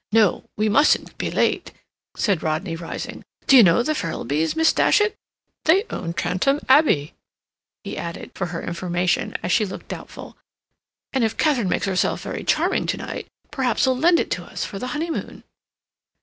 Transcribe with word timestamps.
No, 0.11 0.49
we 0.57 0.67
mustn't 0.67 1.15
be 1.19 1.29
late," 1.29 1.71
said 2.17 2.41
Rodney, 2.41 2.75
rising. 2.75 3.23
"D'you 3.45 3.61
know 3.61 3.83
the 3.83 3.93
Ferrilbys, 3.93 4.55
Miss 4.55 4.73
Datchet? 4.73 5.15
They 5.65 5.83
own 5.91 6.15
Trantem 6.15 6.59
Abbey," 6.67 7.13
he 7.83 7.99
added, 7.99 8.31
for 8.33 8.47
her 8.47 8.63
information, 8.63 9.37
as 9.43 9.51
she 9.51 9.63
looked 9.63 9.89
doubtful. 9.89 10.35
"And 11.13 11.23
if 11.23 11.37
Katharine 11.37 11.69
makes 11.69 11.85
herself 11.85 12.21
very 12.23 12.43
charming 12.43 12.87
to 12.87 12.97
night, 12.97 13.27
perhaps'll 13.51 13.95
lend 13.95 14.19
it 14.19 14.31
to 14.31 14.43
us 14.43 14.65
for 14.65 14.79
the 14.79 14.87
honeymoon." 14.87 15.43